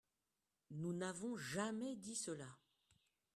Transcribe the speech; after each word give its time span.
Nous 0.71 0.93
n’avons 0.93 1.37
jamais 1.37 1.95
dit 1.95 2.15
cela 2.15 2.47